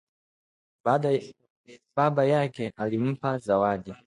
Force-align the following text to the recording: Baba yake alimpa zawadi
Baba 1.95 2.25
yake 2.25 2.73
alimpa 2.77 3.37
zawadi 3.37 3.93